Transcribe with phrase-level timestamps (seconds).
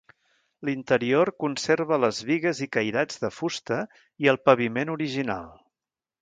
[0.67, 3.79] L'interior conserva les bigues i cairats de fusta
[4.25, 5.47] i el paviment original.